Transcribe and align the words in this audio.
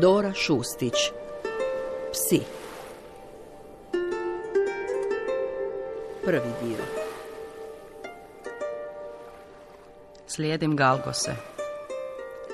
Dora 0.00 0.32
Šustić 0.34 0.92
Psi 2.12 2.40
Prvi 6.24 6.50
dio 6.62 6.84
Slijedim 10.26 10.76
Galgose. 10.76 11.34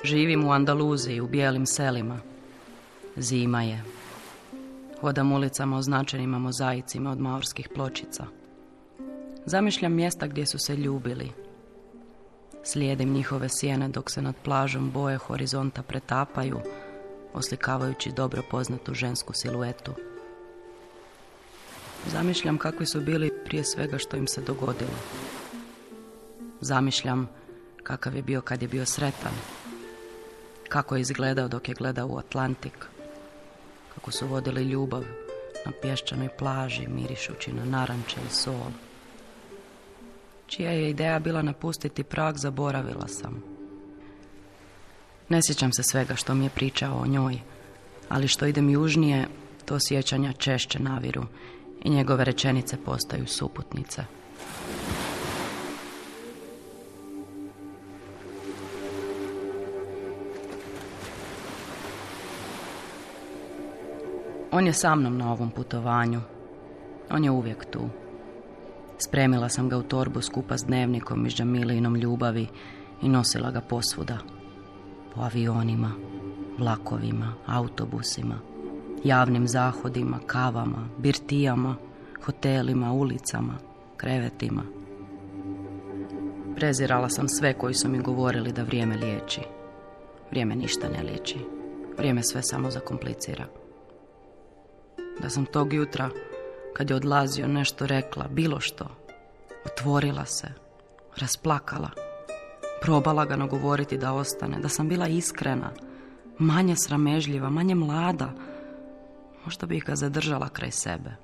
Živim 0.03 0.47
u 0.47 0.51
Andaluziji, 0.51 1.21
u 1.21 1.27
bijelim 1.27 1.65
selima. 1.65 2.19
Zima 3.17 3.63
je. 3.63 3.83
Hodam 5.01 5.31
ulicama 5.31 5.77
označenima 5.77 6.39
mozaicima 6.39 7.11
od 7.11 7.19
maorskih 7.19 7.69
pločica. 7.75 8.25
Zamišljam 9.45 9.93
mjesta 9.93 10.27
gdje 10.27 10.45
su 10.45 10.57
se 10.59 10.75
ljubili. 10.75 11.31
Slijedim 12.63 13.13
njihove 13.13 13.49
sjene 13.49 13.87
dok 13.87 14.11
se 14.11 14.21
nad 14.21 14.35
plažom 14.43 14.91
boje 14.91 15.17
horizonta 15.17 15.83
pretapaju, 15.83 16.59
oslikavajući 17.33 18.11
dobro 18.11 18.41
poznatu 18.51 18.93
žensku 18.93 19.33
siluetu. 19.33 19.93
Zamišljam 22.07 22.57
kakvi 22.57 22.85
su 22.85 23.01
bili 23.01 23.31
prije 23.45 23.63
svega 23.63 23.97
što 23.97 24.17
im 24.17 24.27
se 24.27 24.41
dogodilo. 24.41 24.97
Zamišljam 26.61 27.29
kakav 27.83 28.15
je 28.15 28.21
bio 28.21 28.41
kad 28.41 28.61
je 28.61 28.67
bio 28.67 28.85
sretan. 28.85 29.33
Kako 30.69 30.95
je 30.95 31.01
izgledao 31.01 31.47
dok 31.47 31.69
je 31.69 31.75
gledao 31.75 32.07
u 32.07 32.17
Atlantik. 32.17 32.85
Kako 33.95 34.11
su 34.11 34.27
vodili 34.27 34.63
ljubav 34.63 35.03
na 35.65 35.71
pješčanoj 35.81 36.29
plaži, 36.37 36.87
mirišući 36.87 37.53
na 37.53 37.65
naranče 37.65 38.17
i 38.29 38.33
sol. 38.33 38.71
Čija 40.47 40.71
je 40.71 40.89
ideja 40.89 41.19
bila 41.19 41.41
napustiti 41.41 42.03
prag, 42.03 42.37
zaboravila 42.37 43.07
sam. 43.07 43.58
Ne 45.29 45.39
sjećam 45.41 45.71
se 45.71 45.83
svega 45.83 46.15
što 46.15 46.35
mi 46.35 46.45
je 46.45 46.49
pričao 46.49 46.97
o 46.97 47.07
njoj, 47.07 47.39
ali 48.09 48.27
što 48.27 48.45
idem 48.45 48.69
južnije, 48.69 49.27
to 49.65 49.77
sjećanja 49.79 50.33
češće 50.33 50.79
naviru 50.79 51.25
i 51.83 51.89
njegove 51.89 52.25
rečenice 52.25 52.77
postaju 52.85 53.27
suputnice. 53.27 54.03
On 64.51 64.67
je 64.67 64.73
sa 64.73 64.95
mnom 64.95 65.17
na 65.17 65.31
ovom 65.31 65.51
putovanju. 65.51 66.21
On 67.09 67.23
je 67.23 67.31
uvijek 67.31 67.65
tu. 67.71 67.89
Spremila 68.97 69.49
sam 69.49 69.69
ga 69.69 69.77
u 69.77 69.83
torbu 69.83 70.21
skupa 70.21 70.57
s 70.57 70.65
dnevnikom 70.65 71.25
i 71.25 71.29
žamilinom 71.29 71.95
ljubavi 71.95 72.47
i 73.01 73.09
nosila 73.09 73.51
ga 73.51 73.61
posvuda. 73.61 74.38
Po 75.15 75.21
avionima, 75.21 75.91
vlakovima, 76.57 77.33
autobusima, 77.45 78.35
javnim 79.03 79.47
zahodima, 79.47 80.19
kavama, 80.25 80.87
birtijama, 80.97 81.75
hotelima, 82.25 82.91
ulicama, 82.93 83.53
krevetima. 83.97 84.63
Prezirala 86.55 87.09
sam 87.09 87.29
sve 87.29 87.53
koji 87.53 87.73
su 87.73 87.89
mi 87.89 87.99
govorili 87.99 88.51
da 88.51 88.63
vrijeme 88.63 88.97
liječi. 88.97 89.41
Vrijeme 90.31 90.55
ništa 90.55 90.89
ne 90.89 91.03
liječi. 91.03 91.39
Vrijeme 91.97 92.23
sve 92.23 92.43
samo 92.43 92.71
zakomplicira. 92.71 93.45
Da 95.21 95.29
sam 95.29 95.45
tog 95.45 95.73
jutra, 95.73 96.09
kad 96.73 96.89
je 96.89 96.95
odlazio, 96.95 97.47
nešto 97.47 97.87
rekla, 97.87 98.27
bilo 98.27 98.59
što. 98.59 98.85
Otvorila 99.65 100.25
se, 100.25 100.47
rasplakala. 101.17 102.08
Probala 102.81 103.25
ga 103.25 103.35
nagovoriti 103.35 103.97
da 103.97 104.13
ostane, 104.13 104.59
da 104.59 104.69
sam 104.69 104.87
bila 104.87 105.07
iskrena, 105.07 105.71
manje 106.39 106.75
sramežljiva, 106.75 107.49
manje 107.49 107.75
mlada. 107.75 108.33
Možda 109.45 109.67
bih 109.67 109.83
ga 109.85 109.95
zadržala 109.95 110.49
kraj 110.49 110.71
sebe. 110.71 111.15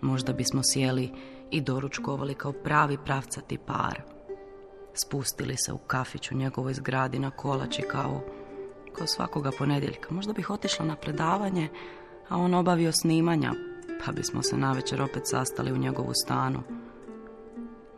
Možda 0.00 0.32
bismo 0.32 0.60
sjeli 0.64 1.10
i 1.50 1.60
doručkovali 1.60 2.34
kao 2.34 2.52
pravi 2.52 2.98
pravcati 3.04 3.58
par. 3.58 4.02
Spustili 4.94 5.56
se 5.56 5.72
u 5.72 5.78
kafić 5.78 6.30
u 6.30 6.34
njegovoj 6.34 6.74
zgradi 6.74 7.18
na 7.18 7.30
kolači 7.30 7.82
kao, 7.82 8.24
kao 8.92 9.06
svakoga 9.06 9.50
ponedjeljka. 9.58 10.14
Možda 10.14 10.32
bih 10.32 10.50
otišla 10.50 10.86
na 10.86 10.96
predavanje, 10.96 11.68
a 12.28 12.36
on 12.36 12.54
obavio 12.54 12.92
snimanja, 12.92 13.52
pa 14.04 14.12
bismo 14.12 14.42
se 14.42 14.56
navečer 14.56 15.02
opet 15.02 15.22
sastali 15.24 15.72
u 15.72 15.78
njegovu 15.78 16.12
stanu. 16.24 16.62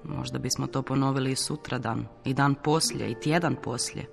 Možda 0.05 0.39
bismo 0.39 0.67
to 0.67 0.83
ponovili 0.83 1.33
i 1.33 1.37
sutradan, 1.37 2.07
i 2.25 2.35
dan 2.35 2.55
poslije, 2.55 3.11
i 3.11 3.21
tjedan 3.21 3.57
poslije. 3.63 4.07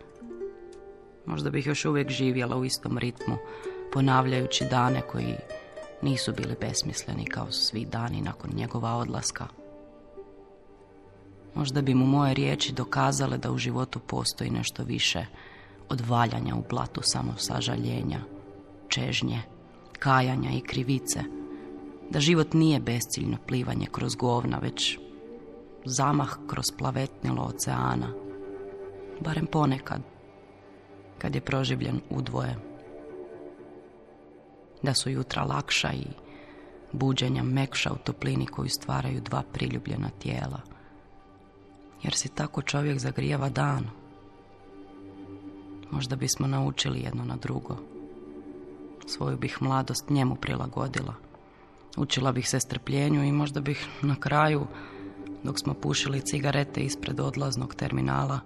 Možda 1.26 1.50
bih 1.50 1.68
još 1.68 1.86
uvijek 1.86 2.10
živjela 2.10 2.58
u 2.58 2.66
istom 2.66 2.98
ritmu, 2.98 3.38
ponavljajući 3.94 4.66
dane 4.72 5.02
koji 5.02 5.36
nisu 6.02 6.34
bili 6.38 6.56
besmisleni 6.62 7.26
kao 7.26 7.52
svi 7.52 7.86
dani 7.86 8.22
nakon 8.22 8.52
njegova 8.56 8.96
odlaska. 8.96 9.48
Možda 11.56 11.82
bi 11.82 11.94
mu 11.94 12.06
moje 12.06 12.34
riječi 12.34 12.74
dokazale 12.74 13.38
da 13.38 13.52
u 13.52 13.58
životu 13.58 14.00
postoji 14.00 14.50
nešto 14.50 14.84
više 14.84 15.26
od 15.90 16.02
valjanja 16.02 16.56
u 16.56 16.64
blatu 16.70 17.02
samosažaljenja, 17.04 18.20
čežnje, 18.88 19.42
kajanja 20.00 20.52
i 20.52 20.62
krivice. 20.62 21.24
Da 22.10 22.20
život 22.20 22.54
nije 22.54 22.80
besciljno 22.80 23.38
plivanje 23.48 23.88
kroz 23.92 24.16
govna, 24.16 24.58
već 24.58 25.00
zamah 25.88 26.38
kroz 26.48 26.66
plavetnilo 26.78 27.44
oceana. 27.44 28.14
Barem 29.22 29.46
ponekad, 29.46 30.02
kad 31.18 31.36
je 31.36 31.42
proživljen 31.42 32.02
udvoje. 32.10 32.56
Da 34.84 34.94
su 34.94 35.10
jutra 35.10 35.44
lakša 35.44 35.94
i 35.94 36.06
buđenja 36.92 37.44
mekša 37.44 37.94
u 37.94 37.98
toplini 37.98 38.46
koju 38.46 38.70
stvaraju 38.70 39.22
dva 39.22 39.44
priljubljena 39.54 40.10
tijela. 40.10 40.62
Jer 42.04 42.14
si 42.14 42.30
tako 42.30 42.62
čovjek 42.62 43.00
zagrijava 43.00 43.50
dan. 43.50 43.90
Možda 45.92 46.16
bismo 46.16 46.48
naučili 46.48 47.02
jedno 47.02 47.24
na 47.24 47.36
drugo. 47.36 47.78
Svoju 49.08 49.38
bih 49.38 49.58
mladost 49.62 50.10
njemu 50.10 50.36
prilagodila. 50.36 51.14
Učila 51.98 52.32
bih 52.32 52.50
se 52.50 52.60
strpljenju 52.60 53.24
i 53.24 53.32
možda 53.32 53.62
bih 53.62 53.88
na 54.02 54.16
kraju, 54.16 54.68
dok 55.44 55.60
smo 55.60 55.74
pušili 55.74 56.22
cigarete 56.22 56.82
ispred 56.82 57.20
odlaznog 57.20 57.76
terminala, 57.76 58.40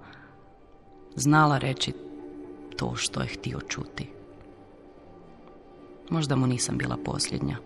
znala 1.15 1.57
reći 1.57 1.93
to 2.77 2.95
što 2.95 3.21
je 3.21 3.27
htio 3.27 3.59
čuti. 3.67 4.09
Možda 6.09 6.35
mu 6.35 6.47
nisam 6.47 6.77
bila 6.77 6.97
posljednja. 7.05 7.57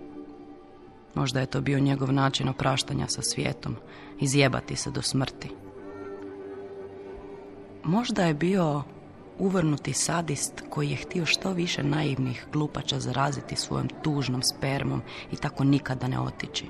Možda 1.15 1.39
je 1.39 1.45
to 1.45 1.61
bio 1.61 1.79
njegov 1.79 2.13
način 2.13 2.49
opraštanja 2.49 3.07
sa 3.07 3.21
svijetom, 3.21 3.75
izjebati 4.19 4.75
se 4.75 4.91
do 4.91 5.01
smrti. 5.01 5.49
Možda 7.83 8.23
je 8.23 8.33
bio 8.33 8.83
uvrnuti 9.39 9.93
sadist 9.93 10.63
koji 10.69 10.89
je 10.89 10.95
htio 10.95 11.25
što 11.25 11.53
više 11.53 11.83
naivnih 11.83 12.45
glupača 12.53 12.99
zaraziti 12.99 13.55
svojom 13.55 13.89
tužnom 14.03 14.41
spermom 14.43 15.01
i 15.31 15.35
tako 15.35 15.63
nikada 15.63 16.07
ne 16.07 16.19
otići. 16.19 16.65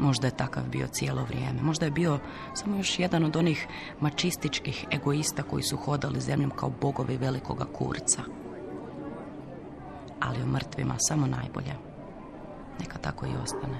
Možda 0.00 0.26
je 0.26 0.36
takav 0.36 0.62
bio 0.68 0.86
cijelo 0.86 1.24
vrijeme. 1.24 1.62
Možda 1.62 1.84
je 1.84 1.90
bio 1.90 2.18
samo 2.54 2.76
još 2.76 2.98
jedan 2.98 3.24
od 3.24 3.36
onih 3.36 3.66
mačističkih 4.00 4.86
egoista 4.90 5.42
koji 5.42 5.62
su 5.62 5.76
hodali 5.76 6.20
zemljom 6.20 6.50
kao 6.50 6.72
bogovi 6.80 7.16
velikoga 7.16 7.64
kurca. 7.64 8.22
Ali 10.20 10.42
o 10.42 10.46
mrtvima 10.46 10.94
samo 10.98 11.26
najbolje. 11.26 11.74
Neka 12.80 12.98
tako 12.98 13.26
i 13.26 13.36
ostane. 13.42 13.78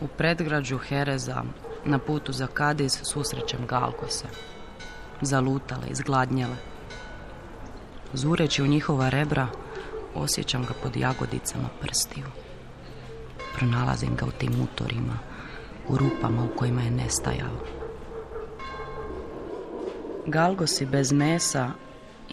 U 0.00 0.06
predgrađu 0.06 0.78
Hereza, 0.78 1.42
na 1.84 1.98
putu 1.98 2.32
za 2.32 2.46
Kadiz, 2.46 2.98
susrećem 3.02 3.66
Galkose. 3.66 4.26
Zalutale, 5.20 5.86
izgladnjele. 5.90 6.56
Zureći 8.12 8.62
u 8.62 8.66
njihova 8.66 9.08
rebra, 9.08 9.46
osjećam 10.14 10.62
ga 10.62 10.74
pod 10.82 10.96
jagodicama 10.96 11.68
prstiju. 11.80 12.26
Pronalazim 13.56 14.16
ga 14.16 14.26
u 14.26 14.30
tim 14.30 14.52
utorima, 14.62 15.18
u 15.88 15.96
rupama 15.96 16.44
u 16.44 16.56
kojima 16.56 16.82
je 16.82 16.90
nestajao. 16.90 17.66
Galgosi 20.26 20.86
bez 20.86 21.12
mesa 21.12 21.70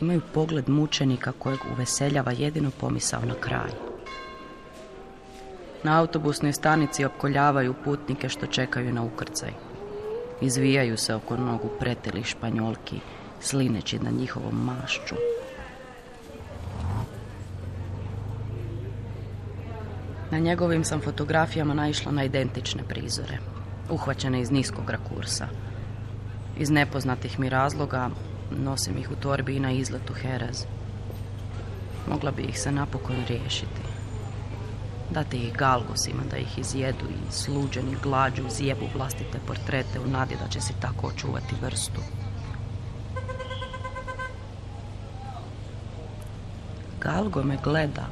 imaju 0.01 0.21
pogled 0.33 0.69
mučenika 0.69 1.31
kojeg 1.39 1.59
uveseljava 1.74 2.31
jedino 2.31 2.71
pomisao 2.80 3.25
na 3.25 3.33
kraj. 3.33 3.90
Na 5.83 6.00
autobusnoj 6.00 6.54
stanici 6.54 7.06
opkoljavaju 7.06 7.74
putnike 7.83 8.30
što 8.30 8.48
čekaju 8.48 8.94
na 8.94 9.04
ukrcaj. 9.04 9.51
Izvijaju 10.42 10.98
se 10.98 11.16
oko 11.16 11.38
nogu 11.38 11.69
pretili 11.80 12.24
španjolki, 12.24 13.00
slineći 13.39 14.00
na 14.00 14.10
njihovom 14.12 14.66
mašću. 14.66 15.16
Na 20.31 20.39
njegovim 20.39 20.83
sam 20.83 21.01
fotografijama 21.01 21.74
naišla 21.74 22.12
na 22.12 22.24
identične 22.24 22.83
prizore, 22.83 23.38
uhvaćene 23.89 24.42
iz 24.42 24.51
niskog 24.51 24.89
rakursa. 24.89 25.48
Iz 26.57 26.69
nepoznatih 26.69 27.39
mi 27.39 27.50
razloga 27.50 28.10
nosim 28.51 28.98
ih 28.98 29.12
u 29.12 29.16
torbi 29.16 29.56
i 29.56 29.60
na 29.60 29.72
izletu 29.72 30.13
Herez. 30.13 30.66
Mogla 32.10 32.31
bi 32.31 32.42
ih 32.42 32.60
se 32.60 32.72
napokon 32.72 33.16
riješiti. 33.28 33.81
Dati 35.11 35.37
ih 35.37 35.53
galgosima 35.53 36.23
da 36.31 36.37
ih 36.37 36.57
izjedu 36.57 37.05
i 37.09 37.31
sluđeni 37.31 37.97
glađu 38.03 38.43
zjebu 38.49 38.85
vlastite 38.95 39.39
portrete 39.47 39.99
u 39.99 40.07
nadi 40.07 40.35
da 40.43 40.47
će 40.47 40.61
si 40.61 40.73
tako 40.81 41.07
očuvati 41.07 41.55
vrstu. 41.61 42.01
Galgo 47.01 47.43
me 47.43 47.57
gleda. 47.63 48.05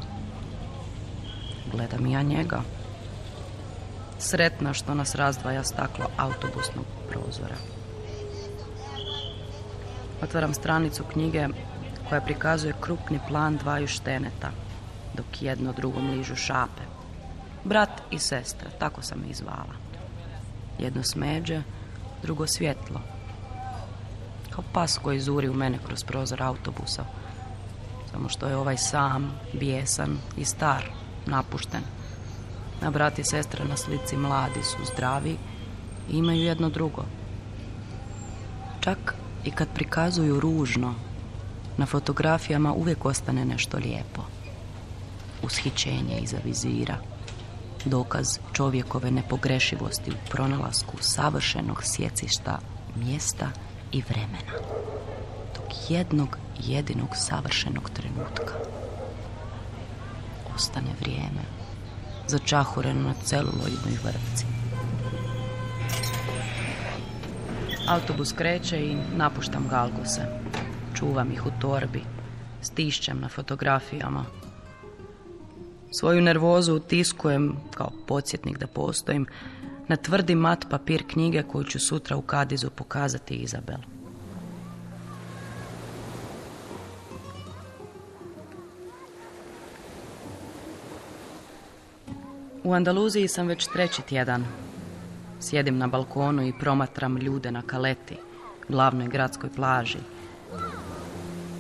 Gledam 1.72 2.06
ja 2.06 2.22
njega. 2.22 2.62
Sretna 4.20 4.74
što 4.74 4.94
nas 4.94 5.16
razdvaja 5.16 5.64
staklo 5.64 6.06
autobusnog 6.18 6.86
prozora. 7.10 7.56
Otvaram 10.24 10.54
stranicu 10.54 11.04
knjige 11.04 11.48
koja 12.10 12.22
prikazuje 12.22 12.74
krupni 12.82 13.20
plan 13.28 13.58
dvaju 13.58 13.88
šteneta, 13.88 14.52
dok 15.14 15.42
jedno 15.42 15.74
drugom 15.74 16.10
ližu 16.10 16.36
šape. 16.36 16.82
Brat 17.64 18.02
i 18.12 18.20
sestra, 18.20 18.70
tako 18.80 19.02
sam 19.02 19.24
ih 19.30 19.38
zvala. 19.38 19.76
Jedno 20.80 21.04
smeđe, 21.04 21.62
drugo 22.22 22.48
svjetlo. 22.48 23.02
Kao 24.50 24.64
pas 24.74 24.98
koji 24.98 25.20
zuri 25.20 25.50
u 25.50 25.54
mene 25.54 25.80
kroz 25.86 26.04
prozor 26.04 26.44
autobusa. 26.44 27.06
Samo 28.12 28.30
što 28.30 28.48
je 28.48 28.56
ovaj 28.56 28.78
sam, 28.78 29.32
bijesan 29.54 30.18
i 30.38 30.46
star, 30.46 30.84
napušten. 31.26 31.82
A 32.82 32.90
brat 32.90 33.20
i 33.20 33.24
sestra 33.24 33.66
na 33.66 33.78
slici 33.78 34.18
mladi 34.18 34.64
su 34.64 34.78
zdravi 34.94 35.38
i 36.10 36.18
imaju 36.18 36.42
jedno 36.42 36.70
drugo. 36.70 37.06
Čak 38.80 39.16
i 39.46 39.52
kad 39.52 39.68
prikazuju 39.74 40.40
ružno, 40.40 40.94
na 41.78 41.86
fotografijama 41.86 42.74
uvijek 42.74 43.06
ostane 43.06 43.46
nešto 43.46 43.78
lijepo. 43.78 44.22
Ushićenje 45.44 46.20
iza 46.22 46.38
vizira. 46.46 46.98
Dokaz 47.86 48.40
čovjekove 48.54 49.12
nepogrešivosti 49.12 50.12
u 50.12 50.30
pronalasku 50.30 50.98
savršenog 51.02 51.84
sjecišta 51.84 52.60
mjesta 52.96 53.50
i 53.92 54.04
vremena. 54.10 54.54
Dok 55.56 55.90
jednog 55.90 56.38
jedinog 56.60 57.10
savršenog 57.16 57.90
trenutka 57.90 58.54
ostane 60.56 60.92
vrijeme 61.00 61.44
začahureno 62.28 63.02
na 63.02 63.14
celuloidnoj 63.24 63.98
vrpci. 64.04 64.46
Autobus 67.88 68.34
kreće 68.34 68.78
i 68.78 68.98
napuštam 69.16 69.68
galgose. 69.70 70.22
Čuvam 70.96 71.32
ih 71.32 71.46
u 71.46 71.52
torbi. 71.62 72.02
Stišćem 72.62 73.20
na 73.20 73.30
fotografijama. 73.30 74.26
Svoju 75.92 76.22
nervozu 76.22 76.74
utiskujem, 76.74 77.56
kao 77.74 77.92
podsjetnik 78.08 78.58
da 78.58 78.68
postojim, 78.68 79.26
na 79.88 79.96
tvrdi 79.96 80.36
mat 80.36 80.66
papir 80.70 81.04
knjige 81.08 81.44
koju 81.44 81.64
ću 81.64 81.80
sutra 81.80 82.18
u 82.18 82.22
Kadizu 82.22 82.70
pokazati 82.70 83.36
Izabel. 83.36 83.80
U 92.64 92.74
Andaluziji 92.74 93.28
sam 93.28 93.48
već 93.48 93.68
treći 93.68 94.02
tjedan. 94.02 94.46
Sjedim 95.40 95.78
na 95.78 95.88
balkonu 95.88 96.48
i 96.48 96.54
promatram 96.60 97.18
ljude 97.18 97.52
na 97.52 97.62
kaleti, 97.62 98.18
glavnoj 98.68 99.08
gradskoj 99.08 99.50
plaži. 99.56 100.00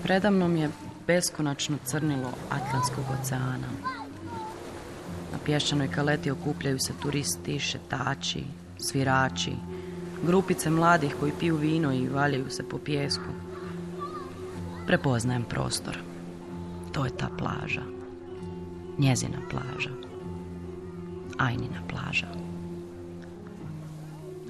Predamnom 0.03 0.57
je 0.57 0.69
beskonačno 1.07 1.77
crnilo 1.85 2.31
Atlantskog 2.49 3.05
oceana. 3.21 3.98
Na 5.39 5.45
pješčanoj 5.45 5.87
kaleti 5.87 6.31
okupljaju 6.31 6.79
se 6.79 6.93
turisti, 7.01 7.59
šetači, 7.59 8.41
svirači, 8.77 9.53
grupice 10.25 10.69
mladih 10.69 11.15
koji 11.19 11.31
piju 11.39 11.55
vino 11.55 11.93
i 11.93 12.07
valjaju 12.07 12.49
se 12.49 12.63
po 12.69 12.77
pijesku. 12.77 13.31
Prepoznajem 14.87 15.43
prostor. 15.43 15.97
To 16.91 17.05
je 17.05 17.11
ta 17.17 17.29
plaža. 17.37 17.81
Njezina 18.97 19.37
plaža. 19.49 19.89
Ajnina 21.37 21.81
plaža. 21.89 22.27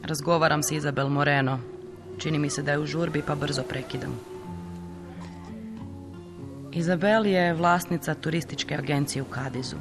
Razgovaram 0.03 0.63
s 0.63 0.71
Izabel 0.71 1.09
Moreno. 1.09 1.59
Čini 2.17 2.39
mi 2.39 2.49
se 2.49 2.63
da 2.63 2.71
je 2.71 2.79
u 2.79 2.85
žurbi 2.85 3.21
pa 3.27 3.35
brzo 3.35 3.63
prekidam. 3.63 4.19
Izabel 6.71 7.25
je 7.25 7.53
vlasnica 7.53 8.13
turističke 8.13 8.75
agencije 8.75 9.21
u 9.21 9.25
Kadizu. 9.25 9.77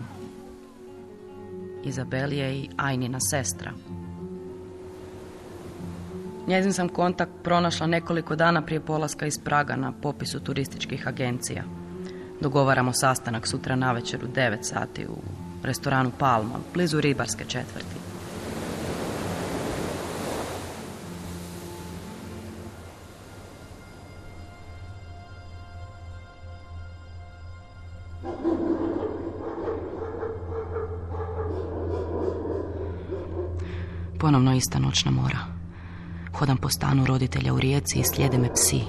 Izabel 1.85 2.33
je 2.33 2.57
i 2.57 2.69
Ajnina 2.77 3.19
sestra. 3.21 3.73
Njezin 6.47 6.73
sam 6.73 6.89
kontakt 6.89 7.33
pronašla 7.43 7.87
nekoliko 7.87 8.37
dana 8.37 8.63
prije 8.63 8.81
polaska 8.81 9.27
iz 9.27 9.39
Praga 9.45 9.77
na 9.77 9.93
popisu 9.93 10.41
turističkih 10.41 11.09
agencija. 11.09 11.65
Dogovaramo 12.41 12.93
sastanak 12.93 13.47
sutra 13.47 13.77
na 13.77 13.93
večer 13.93 14.25
u 14.25 14.29
9 14.29 14.57
sati 14.63 15.07
u 15.07 15.17
restoranu 15.63 16.11
Palma, 16.19 16.59
blizu 16.75 17.01
ribarske 17.01 17.45
četvrti. 17.45 18.08
Ista 34.59 34.79
noćna 34.79 35.11
mora. 35.11 35.39
Hodam 36.39 36.57
po 36.57 36.69
stanu 36.69 37.07
roditelja 37.07 37.55
u 37.55 37.61
rijeci 37.61 37.99
i 37.99 38.05
slijede 38.05 38.39
me 38.39 38.55
psi. 38.55 38.81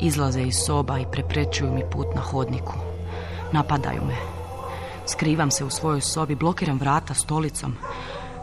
Izlaze 0.00 0.42
iz 0.42 0.54
soba 0.66 0.98
i 0.98 1.06
preprečuju 1.12 1.72
mi 1.72 1.82
put 1.90 2.06
na 2.14 2.20
hodniku. 2.20 2.74
Napadaju 3.52 4.04
me. 4.04 4.16
Skrivam 5.06 5.50
se 5.50 5.64
u 5.64 5.70
svojoj 5.70 6.00
sobi, 6.00 6.34
blokiram 6.34 6.78
vrata 6.78 7.14
stolicom. 7.14 7.76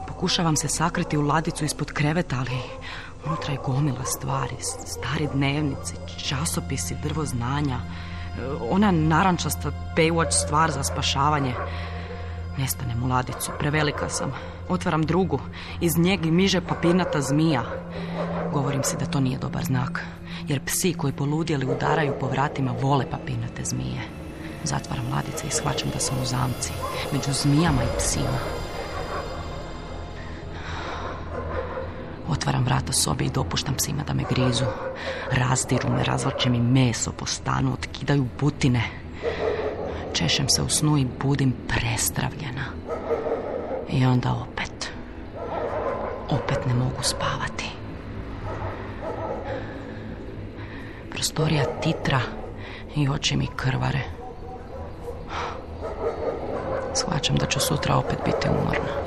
Pokušavam 0.07 0.55
se 0.55 0.67
sakriti 0.67 1.17
u 1.17 1.21
ladicu 1.21 1.65
ispod 1.65 1.91
kreveta, 1.91 2.35
ali 2.39 2.57
unutra 3.25 3.51
je 3.51 3.59
gomila 3.65 4.05
stvari. 4.05 4.55
Stari 4.85 5.27
dnevnici, 5.33 5.93
časopisi, 6.25 6.95
drvo 7.03 7.25
znanja. 7.25 7.79
Ona 8.69 8.91
narančasta 8.91 9.71
Baywatch 9.97 10.31
stvar 10.31 10.71
za 10.71 10.83
spašavanje. 10.83 11.53
Nestanem 12.57 13.03
u 13.03 13.07
ladicu, 13.07 13.51
prevelika 13.59 14.09
sam. 14.09 14.31
Otvaram 14.69 15.03
drugu, 15.03 15.39
iz 15.81 15.97
njeg 15.97 16.25
miže 16.25 16.61
papirnata 16.61 17.21
zmija. 17.21 17.63
Govorim 18.53 18.83
si 18.83 18.97
da 18.97 19.05
to 19.05 19.19
nije 19.19 19.37
dobar 19.37 19.65
znak, 19.65 20.05
jer 20.47 20.59
psi 20.65 20.93
koji 20.93 21.13
poludjeli 21.13 21.65
udaraju 21.65 22.13
po 22.19 22.27
vratima 22.27 22.73
vole 22.81 23.05
papirnate 23.11 23.63
zmije. 23.63 24.01
Zatvaram 24.63 25.05
ladice 25.11 25.47
i 25.47 25.51
shvaćam 25.51 25.89
da 25.93 25.99
sam 25.99 26.17
u 26.21 26.25
zamci, 26.25 26.71
među 27.11 27.33
zmijama 27.33 27.83
i 27.83 27.97
psima. 27.97 28.39
Otvaram 32.29 32.63
vrata 32.63 32.93
sobi 32.93 33.25
i 33.25 33.31
dopuštam 33.31 33.75
psima 33.75 34.03
da 34.07 34.13
me 34.13 34.23
grizu. 34.29 34.65
Razdiru 35.31 35.89
me, 35.89 36.03
razvrće 36.03 36.49
mi 36.49 36.59
meso 36.59 37.11
po 37.11 37.25
stanu, 37.25 37.73
otkidaju 37.73 38.25
butine. 38.39 38.83
Češem 40.13 40.49
se 40.49 40.61
u 40.61 40.69
snu 40.69 40.97
i 40.97 41.07
budim 41.23 41.53
prestravljena. 41.67 42.78
I 43.91 44.05
onda 44.05 44.31
opet. 44.31 44.91
Opet 46.29 46.65
ne 46.65 46.73
mogu 46.73 47.03
spavati. 47.03 47.65
Prostorija 51.09 51.63
titra 51.81 52.19
i 52.95 53.09
oči 53.09 53.37
mi 53.37 53.47
krvare. 53.55 54.01
Shvaćam 56.93 57.35
da 57.35 57.45
ću 57.45 57.59
sutra 57.59 57.95
opet 57.95 58.17
biti 58.25 58.47
umorna. 58.49 58.99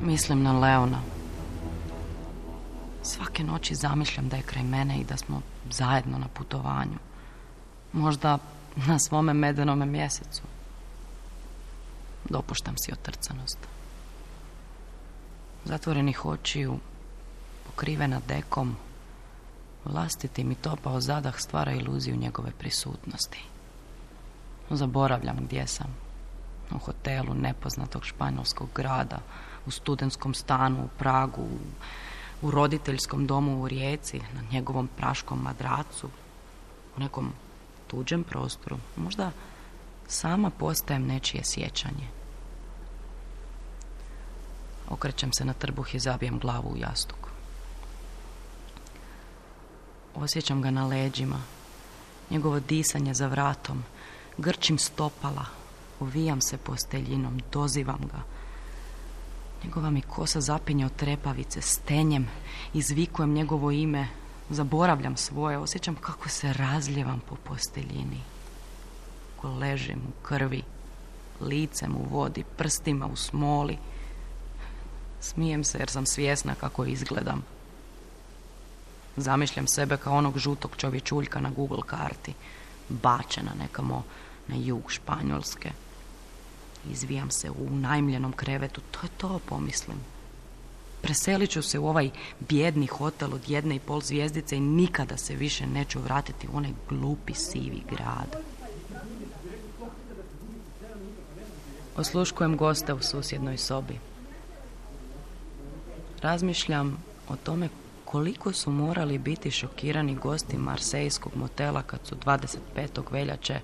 Mislim 0.00 0.42
na 0.42 0.58
Leona. 0.58 1.13
Svake 3.34 3.52
noći 3.52 3.74
zamišljam 3.74 4.28
da 4.28 4.36
je 4.36 4.42
kraj 4.42 4.62
mene 4.62 4.98
i 4.98 5.04
da 5.04 5.16
smo 5.16 5.40
zajedno 5.70 6.18
na 6.18 6.28
putovanju. 6.28 6.98
Možda 7.92 8.38
na 8.86 8.98
svome 8.98 9.34
medenome 9.34 9.86
mjesecu. 9.86 10.42
Dopuštam 12.28 12.76
si 12.76 12.92
otrcanost. 12.92 13.58
zatvorenih 15.64 16.24
očiju, 16.24 16.78
pokrivena 17.66 18.20
dekom, 18.28 18.76
vlastiti 19.84 20.44
mi 20.44 20.54
topao 20.54 21.00
zadah 21.00 21.40
stvara 21.40 21.72
iluziju 21.72 22.16
njegove 22.16 22.50
prisutnosti. 22.58 23.44
Zaboravljam 24.70 25.36
gdje 25.40 25.66
sam. 25.66 25.96
U 26.70 26.78
hotelu 26.78 27.34
nepoznatog 27.34 28.04
španjolskog 28.04 28.68
grada, 28.74 29.18
u 29.66 29.70
studentskom 29.70 30.34
stanu 30.34 30.84
u 30.84 30.88
Pragu, 30.98 31.42
u 31.42 31.58
roditeljskom 32.50 33.26
domu 33.26 33.62
u 33.62 33.68
Rijeci, 33.68 34.18
na 34.18 34.42
njegovom 34.52 34.88
praškom 34.96 35.42
madracu, 35.42 36.08
u 36.96 37.00
nekom 37.00 37.32
tuđem 37.86 38.24
prostoru. 38.24 38.76
Možda 38.96 39.30
sama 40.08 40.50
postajem 40.50 41.06
nečije 41.06 41.44
sjećanje. 41.44 42.08
Okrećem 44.88 45.32
se 45.32 45.44
na 45.44 45.52
trbuh 45.52 45.94
i 45.94 45.98
zabijem 45.98 46.38
glavu 46.38 46.72
u 46.72 46.76
jastuk. 46.76 47.28
Osjećam 50.14 50.62
ga 50.62 50.70
na 50.70 50.86
leđima, 50.86 51.40
njegovo 52.30 52.60
disanje 52.60 53.14
za 53.14 53.26
vratom, 53.26 53.84
grčim 54.38 54.78
stopala, 54.78 55.44
uvijam 56.00 56.40
se 56.40 56.56
posteljinom, 56.56 57.40
dozivam 57.52 58.00
ga. 58.12 58.33
Njegova 59.64 59.90
mi 59.90 60.02
kosa 60.02 60.40
zapinje 60.40 60.86
od 60.86 60.96
trepavice, 60.96 61.60
stenjem, 61.60 62.28
izvikujem 62.74 63.32
njegovo 63.32 63.70
ime, 63.70 64.08
zaboravljam 64.50 65.16
svoje, 65.16 65.58
osjećam 65.58 65.94
kako 65.94 66.28
se 66.28 66.52
razljevam 66.52 67.20
po 67.28 67.36
posteljini. 67.36 68.20
Ko 69.36 69.48
ležim 69.48 69.98
u 70.08 70.22
krvi, 70.22 70.62
licem 71.40 71.96
u 71.96 72.02
vodi, 72.10 72.44
prstima 72.56 73.06
u 73.06 73.16
smoli. 73.16 73.78
Smijem 75.20 75.64
se 75.64 75.78
jer 75.78 75.88
sam 75.88 76.06
svjesna 76.06 76.54
kako 76.54 76.84
izgledam. 76.84 77.44
Zamišljam 79.16 79.66
sebe 79.66 79.96
kao 79.96 80.16
onog 80.16 80.38
žutog 80.38 80.70
čovječuljka 80.76 81.40
na 81.40 81.50
Google 81.50 81.82
karti, 81.86 82.34
bačena 82.88 83.50
nekamo 83.58 84.02
na 84.48 84.56
jug 84.56 84.90
Španjolske. 84.92 85.70
Izvijam 86.90 87.30
se 87.30 87.50
u 87.50 87.70
najmljenom 87.70 88.32
krevetu, 88.32 88.80
to 88.90 88.98
je 89.02 89.08
to, 89.16 89.40
pomislim. 89.46 89.98
Preselit 91.02 91.50
ću 91.50 91.62
se 91.62 91.78
u 91.78 91.88
ovaj 91.88 92.10
bjedni 92.48 92.86
hotel 92.86 93.34
od 93.34 93.50
jedne 93.50 93.76
i 93.76 93.80
pol 93.80 94.00
zvijezdice 94.00 94.56
i 94.56 94.60
nikada 94.60 95.16
se 95.16 95.34
više 95.34 95.66
neću 95.66 96.00
vratiti 96.00 96.48
u 96.52 96.56
onaj 96.56 96.72
glupi 96.88 97.34
sivi 97.34 97.82
grad. 97.90 98.36
Osluškujem 101.96 102.56
goste 102.56 102.94
u 102.94 103.02
susjednoj 103.02 103.56
sobi. 103.56 103.98
Razmišljam 106.22 107.04
o 107.28 107.36
tome 107.36 107.68
koliko 108.04 108.52
su 108.52 108.70
morali 108.70 109.18
biti 109.18 109.50
šokirani 109.50 110.14
gosti 110.14 110.58
marsejskog 110.58 111.36
motela 111.36 111.82
kad 111.82 112.00
su 112.06 112.16
25. 112.26 113.12
veljače 113.12 113.60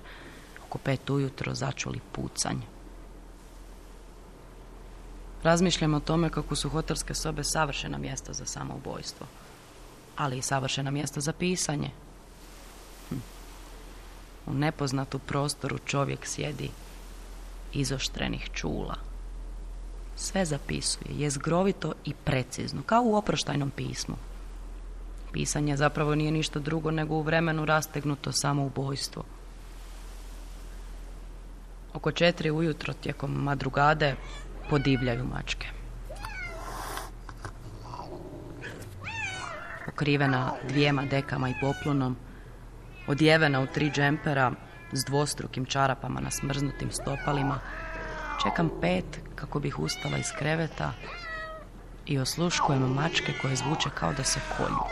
oko 0.65 0.77
pet 0.77 1.09
ujutro 1.09 1.53
začuli 1.55 1.99
pucanj. 2.11 2.57
Razmišljam 5.43 5.93
o 5.93 5.99
tome 5.99 6.29
kako 6.29 6.55
su 6.55 6.69
hotelske 6.69 7.13
sobe 7.13 7.43
savršena 7.43 7.97
mjesta 7.97 8.33
za 8.33 8.45
samoubojstvo, 8.45 9.27
ali 10.17 10.37
i 10.37 10.41
savršena 10.41 10.91
mjesta 10.91 11.21
za 11.21 11.33
pisanje. 11.33 11.89
Hm. 13.09 13.15
U 14.45 14.53
nepoznatu 14.53 15.19
prostoru 15.19 15.77
čovjek 15.85 16.27
sjedi 16.27 16.69
izoštrenih 17.73 18.49
čula. 18.53 18.95
Sve 20.15 20.45
zapisuje, 20.45 21.09
je 21.17 21.29
zgrovito 21.29 21.93
i 22.05 22.13
precizno, 22.13 22.81
kao 22.85 23.03
u 23.03 23.15
oproštajnom 23.15 23.69
pismu. 23.69 24.15
Pisanje 25.31 25.77
zapravo 25.77 26.15
nije 26.15 26.31
ništa 26.31 26.59
drugo 26.59 26.91
nego 26.91 27.15
u 27.15 27.21
vremenu 27.21 27.65
rastegnuto 27.65 28.31
samoubojstvo. 28.31 29.23
Oko 31.93 32.11
četiri 32.11 32.51
ujutro 32.51 32.93
tijekom 32.93 33.31
madrugade 33.31 34.15
podivljaju 34.71 35.25
mačke. 35.25 35.67
Pokrivena 39.85 40.51
dvijema 40.69 41.03
dekama 41.05 41.49
i 41.49 41.53
poplunom, 41.61 42.15
odjevena 43.07 43.61
u 43.61 43.67
tri 43.67 43.91
džempera 43.91 44.51
s 44.91 45.05
dvostrukim 45.05 45.65
čarapama 45.65 46.19
na 46.21 46.31
smrznutim 46.31 46.91
stopalima, 46.91 47.59
čekam 48.43 48.69
pet 48.81 49.19
kako 49.35 49.59
bih 49.59 49.79
ustala 49.79 50.17
iz 50.17 50.31
kreveta 50.37 50.91
i 52.05 52.19
osluškujem 52.19 52.93
mačke 52.93 53.33
koje 53.41 53.55
zvuče 53.55 53.89
kao 53.95 54.13
da 54.13 54.23
se 54.23 54.39
kolju. 54.57 54.83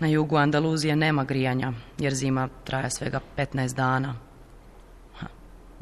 Na 0.00 0.08
jugu 0.08 0.36
Andaluzije 0.36 0.96
nema 0.96 1.24
grijanja, 1.24 1.72
jer 1.98 2.14
zima 2.14 2.48
traje 2.64 2.90
svega 2.90 3.20
15 3.36 3.74
dana. 3.74 4.31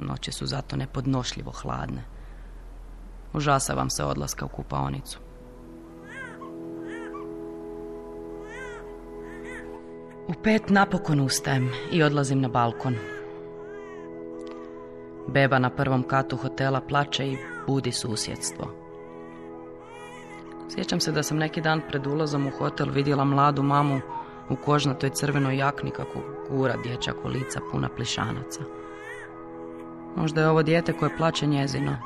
Noći 0.07 0.33
su 0.33 0.47
zato 0.47 0.77
nepodnošljivo 0.77 1.53
hladne. 1.53 2.03
Užasavam 3.33 3.91
se 3.91 4.05
odlaska 4.05 4.45
u 4.45 4.49
kupaonicu. 4.49 5.19
U 10.29 10.35
pet 10.43 10.69
napokon 10.69 11.21
ustajem 11.21 11.71
i 11.93 12.03
odlazim 12.03 12.41
na 12.41 12.49
balkon. 12.49 12.97
Beba 15.29 15.59
na 15.59 15.71
prvom 15.71 16.03
katu 16.03 16.37
hotela 16.37 16.81
plače 16.81 17.27
i 17.27 17.37
budi 17.67 17.93
susjedstvo. 17.93 18.71
Sjećam 20.75 21.01
se 21.01 21.13
da 21.13 21.23
sam 21.23 21.37
neki 21.37 21.61
dan 21.61 21.81
pred 21.89 22.07
ulazom 22.07 22.47
u 22.47 22.51
hotel 22.51 22.91
vidjela 22.91 23.25
mladu 23.25 23.63
mamu 23.63 24.01
u 24.51 24.57
kožnatoj 24.57 25.11
crvenoj 25.11 25.57
jakni 25.57 25.91
kako 25.91 26.21
gura 26.51 26.75
dječak 26.83 27.15
u 27.25 27.29
lica 27.29 27.61
puna 27.73 27.89
plišanaca. 27.97 28.80
Možda 30.17 30.41
je 30.41 30.49
ovo 30.49 30.63
dijete 30.63 30.93
koje 30.93 31.17
plaće 31.17 31.47
njezino, 31.47 31.97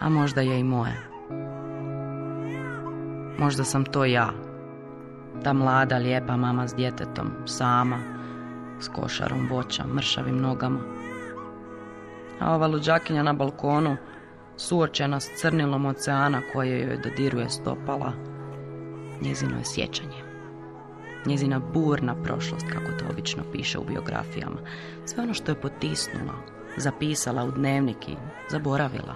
a 0.00 0.08
možda 0.08 0.40
je 0.40 0.60
i 0.60 0.64
moje. 0.64 1.08
Možda 3.38 3.64
sam 3.64 3.84
to 3.84 4.04
ja, 4.04 4.30
ta 5.44 5.52
mlada 5.52 5.98
lijepa 5.98 6.36
mama 6.36 6.68
s 6.68 6.74
djetetom, 6.74 7.30
sama, 7.46 7.98
s 8.80 8.88
košarom 8.88 9.48
voća, 9.50 9.84
mršavim 9.94 10.40
nogama. 10.40 10.78
A 12.40 12.54
ova 12.54 12.66
luđakinja 12.66 13.22
na 13.22 13.32
balkonu 13.32 13.96
suočena 14.56 15.20
s 15.20 15.30
crnilom 15.40 15.86
oceana 15.86 16.40
koje 16.52 16.80
joj 16.80 16.96
dodiruje 16.96 17.50
stopala, 17.50 18.12
njezino 19.20 19.58
je 19.58 19.64
sjećanje. 19.64 20.17
Njezina 21.26 21.58
burna 21.58 22.14
prošlost, 22.22 22.66
kako 22.72 22.92
to 22.92 23.04
obično 23.10 23.42
piše 23.52 23.78
u 23.78 23.84
biografijama. 23.84 24.56
Sve 25.04 25.22
ono 25.22 25.34
što 25.34 25.52
je 25.52 25.60
potisnula, 25.60 26.34
zapisala 26.76 27.44
u 27.44 27.50
dnevnik 27.50 27.96
zaboravila. 28.50 29.14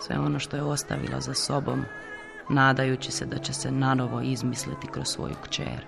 Sve 0.00 0.18
ono 0.18 0.38
što 0.38 0.56
je 0.56 0.62
ostavila 0.62 1.20
za 1.20 1.34
sobom, 1.34 1.84
nadajući 2.48 3.12
se 3.12 3.26
da 3.26 3.38
će 3.38 3.52
se 3.52 3.70
nanovo 3.70 4.20
izmisliti 4.20 4.86
kroz 4.86 5.06
svoju 5.06 5.34
kćer. 5.44 5.84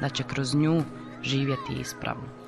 Da 0.00 0.08
će 0.08 0.22
kroz 0.22 0.54
nju 0.54 0.82
živjeti 1.22 1.72
ispravno. 1.80 2.41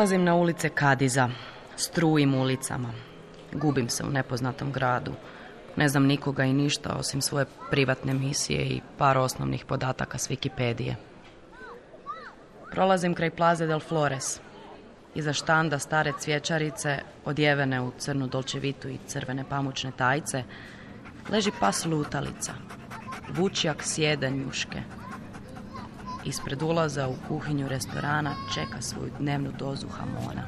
Izlazim 0.00 0.24
na 0.24 0.34
ulice 0.34 0.68
Kadiza, 0.68 1.28
strujim 1.76 2.34
ulicama, 2.34 2.92
gubim 3.52 3.88
se 3.88 4.04
u 4.04 4.10
nepoznatom 4.10 4.72
gradu. 4.72 5.12
Ne 5.76 5.88
znam 5.88 6.06
nikoga 6.06 6.44
i 6.44 6.52
ništa 6.52 6.94
osim 6.98 7.20
svoje 7.22 7.46
privatne 7.70 8.14
misije 8.14 8.62
i 8.62 8.80
par 8.98 9.18
osnovnih 9.18 9.64
podataka 9.64 10.18
s 10.18 10.30
Wikipedije. 10.30 10.94
Prolazim 12.70 13.14
kraj 13.14 13.30
Plaze 13.30 13.66
del 13.66 13.80
Flores. 13.80 14.40
Iza 15.14 15.32
štanda 15.32 15.78
stare 15.78 16.12
cvjećarice, 16.18 16.98
odjevene 17.24 17.80
u 17.80 17.92
crnu 17.98 18.26
dolčevitu 18.26 18.88
i 18.88 18.98
crvene 19.06 19.44
pamučne 19.48 19.92
tajce, 19.96 20.44
leži 21.30 21.50
pas 21.60 21.84
lutalica. 21.84 22.52
Vučjak 23.36 23.82
sjede 23.82 24.30
njuške. 24.30 24.82
Ispred 26.24 26.62
ulaza 26.62 27.08
u 27.08 27.14
kuhinju 27.28 27.68
restorana 27.68 28.34
čeka 28.54 28.82
svoju 28.82 29.10
dnevnu 29.18 29.52
dozu 29.58 29.86
hamona. 29.88 30.42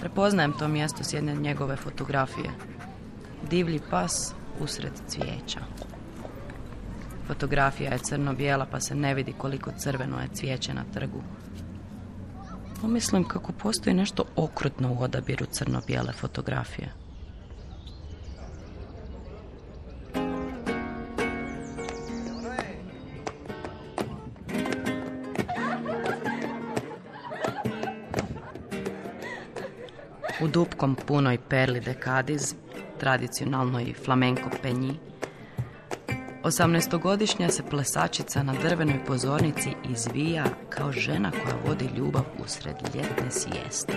Prepoznajem 0.00 0.52
to 0.58 0.68
mjesto 0.68 1.04
s 1.04 1.12
jedne 1.12 1.34
njegove 1.34 1.76
fotografije. 1.76 2.50
Divlji 3.50 3.80
pas 3.90 4.34
usred 4.60 4.92
cvijeća. 5.06 5.60
Fotografija 7.26 7.92
je 7.92 7.98
crno-bijela 7.98 8.66
pa 8.70 8.80
se 8.80 8.94
ne 8.94 9.14
vidi 9.14 9.32
koliko 9.38 9.70
crveno 9.78 10.20
je 10.20 10.28
cvijeće 10.34 10.74
na 10.74 10.84
trgu. 10.94 11.22
Pomislim 12.80 13.24
kako 13.24 13.52
postoji 13.52 13.94
nešto 13.94 14.24
okrutno 14.36 14.92
u 14.92 15.02
odabiru 15.02 15.46
crno-bijele 15.46 16.12
fotografije. 16.12 17.01
U 30.42 30.48
dupkom 30.48 30.96
punoj 31.06 31.38
perli 31.48 31.80
de 31.80 31.94
Cadiz, 32.04 32.54
tradicionalnoj 32.98 33.94
flamenko 34.04 34.50
penji, 34.62 34.98
Osamnaestogodišnja 36.44 37.48
se 37.48 37.62
plesačica 37.70 38.42
na 38.42 38.54
drvenoj 38.62 39.04
pozornici 39.06 39.70
izvija 39.90 40.44
kao 40.68 40.92
žena 40.92 41.30
koja 41.30 41.56
vodi 41.66 41.88
ljubav 41.96 42.22
usred 42.44 42.76
ljetne 42.94 43.30
sijeste. 43.30 43.92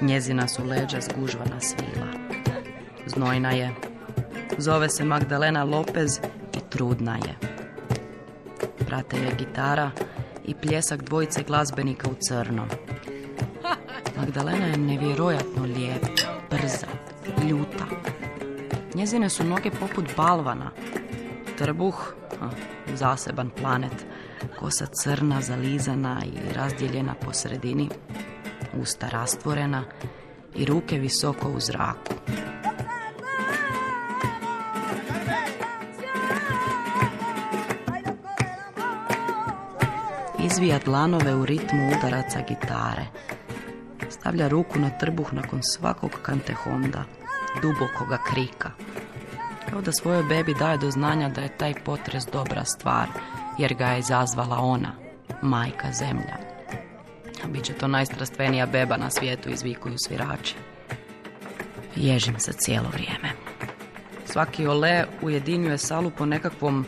Njezina 0.00 0.48
su 0.48 0.64
leđa 0.64 1.00
zgužvana 1.00 1.60
svila. 1.60 2.06
Znojna 3.06 3.50
je. 3.50 3.74
Zove 4.58 4.88
se 4.88 5.04
Magdalena 5.04 5.64
Lopez 5.64 6.20
i 6.56 6.70
trudna 6.70 7.16
je. 7.16 7.34
Prate 8.86 9.16
je 9.16 9.34
gitara 9.38 9.90
i 10.44 10.54
pljesak 10.54 11.02
dvojice 11.02 11.42
glazbenika 11.42 12.08
u 12.10 12.14
crnom. 12.20 12.68
Magdalena 14.16 14.66
je 14.66 14.76
nevjerojatno 14.76 15.64
lijepa, 15.64 16.06
brza, 16.50 16.86
ljuta. 17.48 17.84
Njezine 18.94 19.30
su 19.30 19.44
noge 19.44 19.70
poput 19.70 20.04
balvana, 20.16 20.70
trbuh, 21.58 22.14
zaseban 22.94 23.50
planet, 23.50 24.06
kosa 24.58 24.86
crna, 24.86 25.40
zalizana 25.40 26.22
i 26.24 26.54
razdjeljena 26.54 27.14
po 27.14 27.32
sredini, 27.32 27.88
usta 28.80 29.08
rastvorena 29.08 29.84
i 30.54 30.64
ruke 30.64 30.98
visoko 30.98 31.48
u 31.48 31.60
zraku. 31.60 32.14
Izvija 40.44 40.78
dlanove 40.78 41.34
u 41.34 41.46
ritmu 41.46 41.88
udaraca 41.98 42.40
gitare. 42.48 43.06
Stavlja 44.24 44.48
ruku 44.48 44.78
na 44.78 44.90
trbuh 44.90 45.32
nakon 45.32 45.60
svakog 45.62 46.10
kantehonda, 46.22 47.04
dubokoga 47.62 48.18
krika 48.30 48.70
kao 49.70 49.80
da 49.80 49.92
svojoj 49.92 50.22
bebi 50.22 50.54
daje 50.54 50.78
do 50.78 50.90
znanja 50.90 51.28
da 51.28 51.40
je 51.40 51.56
taj 51.58 51.74
potres 51.84 52.26
dobra 52.32 52.64
stvar, 52.64 53.08
jer 53.58 53.74
ga 53.74 53.86
je 53.86 53.98
izazvala 53.98 54.58
ona, 54.58 54.92
majka 55.42 55.92
zemlja. 55.92 56.36
A 57.44 57.48
bit 57.48 57.64
će 57.64 57.72
to 57.72 57.88
najstrastvenija 57.88 58.66
beba 58.66 58.96
na 58.96 59.10
svijetu, 59.10 59.50
izvikuju 59.50 59.94
svirači. 59.98 60.54
Ježim 61.96 62.38
se 62.38 62.52
cijelo 62.52 62.88
vrijeme. 62.88 63.28
Svaki 64.26 64.66
ole 64.66 65.04
ujedinjuje 65.22 65.78
salu 65.78 66.10
po 66.10 66.26
nekakvom 66.26 66.86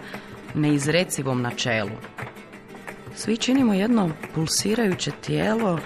neizrecivom 0.55 1.43
načelu. 1.43 1.97
Svi 3.14 3.37
činimo 3.37 3.75
jedno 3.75 4.11
pulsirajuće 4.35 5.11
tijelo 5.11 5.78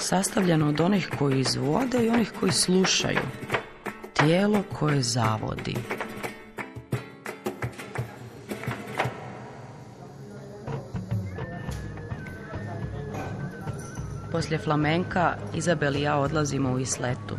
sastavljeno 0.00 0.68
od 0.68 0.80
onih 0.80 1.10
koji 1.18 1.40
izvode 1.40 2.06
i 2.06 2.10
onih 2.10 2.32
koji 2.40 2.52
slušaju. 2.52 3.20
Tijelo 4.12 4.62
koje 4.78 5.02
zavodi. 5.02 5.76
Poslije 14.32 14.58
flamenka 14.58 15.34
Izabel 15.54 15.96
i 15.96 16.02
ja 16.02 16.16
odlazimo 16.16 16.70
u 16.72 16.78
Isletu. 16.78 17.36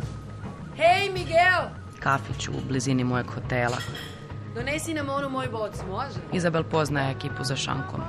Hej, 0.76 1.10
Miguel! 1.12 1.62
Kafić 2.00 2.48
u 2.48 2.52
blizini 2.68 3.04
mojeg 3.04 3.26
hotela. 3.26 3.76
Donesi 4.54 4.94
nam 4.94 5.08
onu 5.08 5.28
moj 5.28 5.48
boc, 5.48 5.74
može? 5.90 6.18
Izabel 6.32 6.64
poznaje 6.64 7.12
ekipu 7.12 7.44
za 7.44 7.56
šankom. 7.56 8.00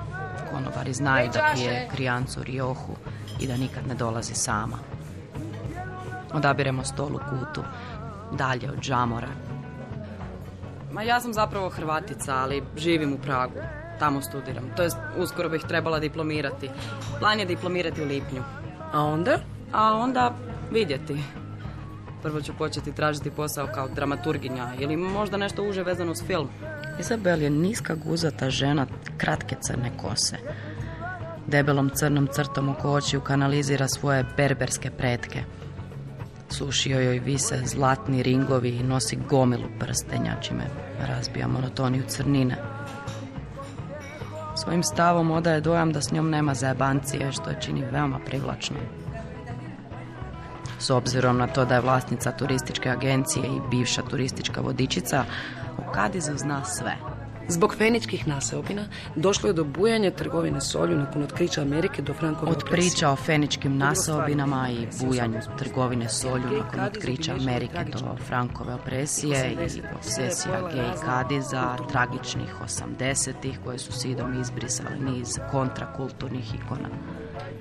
Konobari 0.51 0.93
znaju 0.93 1.29
da 1.33 1.51
pije 1.55 1.89
krijancu 1.93 2.43
riohu 2.43 2.95
i 3.43 3.47
da 3.47 3.57
nikad 3.57 3.87
ne 3.87 3.95
dolazi 3.95 4.33
sama. 4.33 4.77
Odabiremo 6.33 6.83
stol 6.83 7.15
u 7.15 7.19
kutu, 7.29 7.63
dalje 8.31 8.71
od 8.71 8.81
žamora. 8.81 9.27
Ma 10.91 11.03
ja 11.03 11.19
sam 11.19 11.33
zapravo 11.33 11.69
Hrvatica, 11.69 12.35
ali 12.35 12.63
živim 12.77 13.13
u 13.13 13.17
Pragu. 13.17 13.59
Tamo 13.99 14.21
studiram. 14.21 14.63
To 14.75 14.83
jest, 14.83 14.97
uskoro 15.17 15.49
bih 15.49 15.61
trebala 15.67 15.99
diplomirati. 15.99 16.69
Plan 17.19 17.39
je 17.39 17.45
diplomirati 17.45 18.01
u 18.01 18.05
lipnju. 18.05 18.43
A 18.93 19.03
onda? 19.03 19.37
A 19.71 19.93
onda 19.93 20.35
vidjeti. 20.71 21.23
Prvo 22.23 22.41
ću 22.41 22.53
početi 22.57 22.95
tražiti 22.95 23.31
posao 23.31 23.67
kao 23.67 23.87
dramaturginja 23.87 24.73
ili 24.79 24.97
možda 24.97 25.37
nešto 25.37 25.63
uže 25.63 25.83
vezano 25.83 26.11
uz 26.11 26.23
film. 26.27 26.49
Izabel 26.99 27.41
je 27.41 27.49
niska 27.49 27.95
guzata 27.95 28.49
žena 28.49 28.85
kratke 29.17 29.55
crne 29.61 29.91
kose. 29.97 30.37
Debelom 31.47 31.89
crnom 31.89 32.27
crtom 32.27 32.69
oko 32.69 32.91
očiju 32.91 33.21
kanalizira 33.21 33.87
svoje 33.87 34.25
berberske 34.37 34.91
pretke. 34.91 35.43
Sušio 36.49 36.99
joj 36.99 37.19
vise 37.19 37.61
zlatni 37.65 38.23
ringovi 38.23 38.69
i 38.69 38.83
nosi 38.83 39.17
gomilu 39.29 39.67
prstenja, 39.79 40.35
čime 40.41 40.63
razbija 41.07 41.47
monotoniju 41.47 42.03
crnine. 42.07 42.55
Svojim 44.55 44.83
stavom 44.83 45.31
odaje 45.31 45.61
dojam 45.61 45.93
da 45.93 46.01
s 46.01 46.11
njom 46.11 46.29
nema 46.29 46.53
zajebancije, 46.53 47.31
što 47.31 47.49
je 47.49 47.61
čini 47.61 47.85
veoma 47.91 48.19
privlačno. 48.25 48.77
S 50.79 50.89
obzirom 50.89 51.37
na 51.37 51.47
to 51.47 51.65
da 51.65 51.75
je 51.75 51.81
vlasnica 51.81 52.31
turističke 52.31 52.89
agencije 52.89 53.45
i 53.45 53.69
bivša 53.69 54.01
turistička 54.01 54.61
vodičica, 54.61 55.25
u 55.77 55.91
Kadizu 55.91 56.37
zna 56.37 56.65
sve. 56.65 57.12
Zbog 57.47 57.75
feničkih 57.75 58.27
naseobina 58.27 58.85
došlo 59.15 59.49
je 59.49 59.53
do 59.53 59.63
bujanja 59.63 60.11
trgovine 60.11 60.61
solju 60.61 60.97
nakon 60.97 61.23
otkrića 61.23 61.61
Amerike 61.61 62.01
do 62.01 62.13
Frankove 62.13 62.51
Od 62.51 62.63
priča 62.71 63.09
o 63.09 63.15
feničkim 63.15 63.77
naseobinama 63.77 64.69
i 64.69 64.87
bujanju 65.05 65.39
trgovine 65.57 66.09
solju 66.09 66.45
nakon 66.57 66.79
otkrića 66.79 67.33
Amerike 67.33 67.85
do 67.91 68.15
Frankove 68.27 68.73
opresije 68.73 69.51
i 69.53 69.81
obsesija 69.95 70.69
gej 70.73 71.05
Kadiza, 71.05 71.77
tragičnih 71.91 72.61
osamdesetih 72.61 73.59
koje 73.63 73.79
su 73.79 73.91
sidom 73.91 74.41
izbrisali 74.41 74.99
niz 74.99 75.39
kontrakulturnih 75.51 76.55
ikona. 76.55 76.89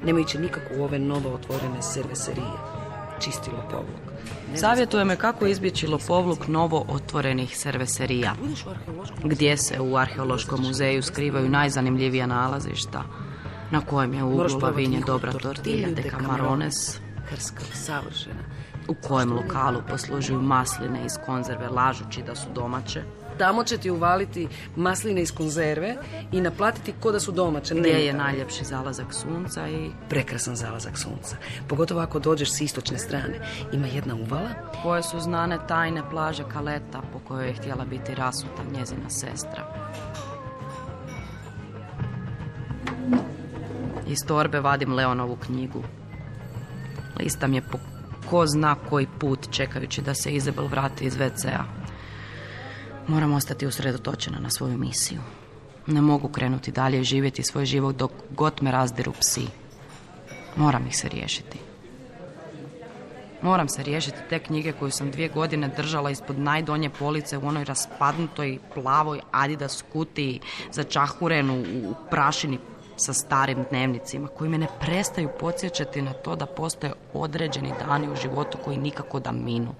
Nemajući 0.05 0.38
nikako 0.38 0.75
u 0.79 0.83
ove 0.85 0.99
novo 0.99 1.35
otvorene 1.35 1.83
serveserije 1.83 2.82
čisti 3.25 3.51
lopovluk. 3.51 4.13
Savjetuje 4.55 5.05
me 5.05 5.17
kako 5.17 5.47
izbjeći 5.47 5.87
lopovluk 5.87 6.49
novo 6.49 6.85
otvorenih 6.89 7.59
serveserija, 7.59 8.35
gdje 9.25 9.57
se 9.57 9.81
u 9.81 9.97
arheološkom 9.97 10.61
muzeju 10.63 11.03
skrivaju 11.03 11.49
najzanimljivija 11.49 12.27
nalazišta, 12.27 13.03
na 13.71 13.81
kojem 13.81 14.15
je 14.15 14.25
uglu 14.25 14.59
lavinje 14.63 15.01
dobra 15.07 15.33
tortilja 15.33 15.89
de 15.89 16.11
camarones, 16.11 16.99
u 18.89 18.95
kojem 19.09 19.33
lokalu 19.33 19.83
poslužuju 19.91 20.43
masline 20.43 21.05
iz 21.07 21.13
konzerve 21.27 21.69
lažući 21.69 22.23
da 22.23 22.35
su 22.35 22.47
domaće, 22.55 23.03
Tamo 23.38 23.64
će 23.64 23.79
ti 23.79 23.90
uvaliti 23.90 24.49
masline 24.77 25.23
iz 25.23 25.33
konzerve 25.33 25.97
i 26.33 26.40
naplatiti 26.40 26.95
ko 27.01 27.12
da 27.12 27.21
su 27.21 27.33
domaće. 27.33 27.75
Gdje 27.75 27.90
je 27.90 28.12
najljepši 28.12 28.64
zalazak 28.64 29.14
sunca 29.14 29.68
i... 29.68 29.90
Prekrasan 30.09 30.57
zalazak 30.57 30.99
sunca. 30.99 31.37
Pogotovo 31.68 32.01
ako 32.01 32.18
dođeš 32.18 32.53
s 32.53 32.61
istočne 32.61 32.99
strane. 32.99 33.40
Ima 33.73 33.87
jedna 33.87 34.14
uvala. 34.14 34.51
Koje 34.83 35.03
su 35.03 35.21
znane 35.21 35.59
tajne 35.68 36.03
plaže 36.11 36.45
Kaleta 36.53 37.03
po 37.12 37.18
kojoj 37.18 37.47
je 37.47 37.55
htjela 37.55 37.85
biti 37.85 38.14
rasuta 38.14 38.62
njezina 38.79 39.11
sestra. 39.11 39.66
Iz 44.07 44.18
torbe 44.27 44.61
vadim 44.61 44.92
Leonovu 44.92 45.37
knjigu. 45.37 45.83
Listam 47.18 47.55
je 47.55 47.62
po 47.62 47.79
ko 48.31 48.47
zna 48.47 48.75
koji 48.75 49.07
put 49.18 49.51
čekajući 49.51 50.03
da 50.03 50.14
se 50.14 50.31
Izabel 50.31 50.66
vrati 50.66 51.05
iz 51.05 51.16
WC-a. 51.16 51.82
Moram 53.09 53.33
ostati 53.33 53.67
usredotočena 53.67 54.38
na 54.38 54.51
svoju 54.51 54.79
misiju. 54.79 55.21
Ne 55.87 56.01
mogu 56.01 56.29
krenuti 56.29 56.73
dalje 56.73 57.01
i 57.01 57.05
živjeti 57.05 57.43
svoj 57.43 57.67
život 57.67 57.97
dok 57.97 58.12
god 58.31 58.62
me 58.62 58.71
razdiru 58.71 59.12
psi. 59.21 59.47
Moram 60.57 60.87
ih 60.87 60.97
se 60.97 61.09
riješiti. 61.09 61.59
Moram 63.43 63.69
se 63.69 63.83
riješiti 63.83 64.19
te 64.29 64.38
knjige 64.38 64.73
koju 64.73 64.91
sam 64.91 65.11
dvije 65.11 65.29
godine 65.29 65.71
držala 65.77 66.11
ispod 66.11 66.38
najdonje 66.38 66.91
police 66.91 67.38
u 67.38 67.47
onoj 67.47 67.65
raspadnutoj 67.65 68.59
plavoj 68.75 69.21
Adidas 69.31 69.85
kutiji 69.93 70.41
začahurenu 70.73 71.65
u 71.85 71.95
prašini 72.11 72.59
sa 72.97 73.12
starim 73.12 73.65
dnevnicima 73.71 74.29
koji 74.29 74.51
me 74.51 74.59
ne 74.59 74.67
prestaju 74.81 75.29
podsjećati 75.41 76.03
na 76.03 76.12
to 76.12 76.37
da 76.37 76.47
postoje 76.47 76.93
određeni 77.15 77.73
dani 77.87 78.09
u 78.09 78.17
životu 78.17 78.59
koji 78.65 78.77
nikako 78.77 79.21
da 79.21 79.33
minu. 79.33 79.75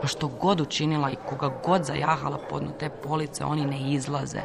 Pa 0.00 0.06
što 0.06 0.28
god 0.28 0.60
učinila 0.60 1.10
i 1.10 1.16
koga 1.28 1.50
god 1.66 1.84
zajahala 1.84 2.38
podno 2.50 2.70
te 2.70 2.88
police, 2.88 3.44
oni 3.44 3.66
ne 3.66 3.92
izlaze. 3.92 4.40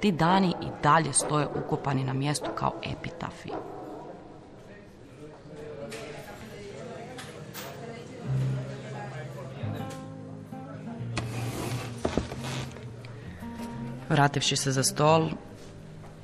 Ti 0.00 0.12
dani 0.12 0.48
i 0.48 0.66
dalje 0.82 1.12
stoje 1.12 1.46
ukopani 1.64 2.04
na 2.04 2.12
mjestu 2.12 2.50
kao 2.54 2.72
epitafi. 2.82 3.50
Vrativši 14.08 14.56
se 14.56 14.72
za 14.72 14.82
stol, 14.82 15.28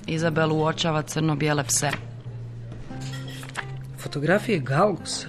Izabel 0.07 0.53
uočava 0.53 1.03
crno-bijele 1.03 1.65
pse. 1.65 1.91
Fotografije 3.99 4.59
Galgusa. 4.59 5.29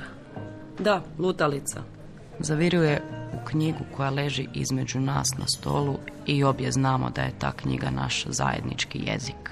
Da, 0.80 1.02
lutalica. 1.20 1.95
Zaviruje 2.40 3.02
u 3.34 3.46
knjigu 3.46 3.86
koja 3.96 4.10
leži 4.10 4.48
između 4.54 5.00
nas 5.00 5.38
na 5.38 5.48
stolu 5.48 5.98
i 6.26 6.44
obje 6.44 6.72
znamo 6.72 7.10
da 7.10 7.22
je 7.22 7.40
ta 7.40 7.52
knjiga 7.52 7.90
naš 7.90 8.26
zajednički 8.28 9.00
jezik. 9.06 9.52